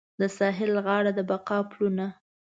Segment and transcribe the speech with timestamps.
[0.19, 2.05] د ساحل غاړه د بقا پلونه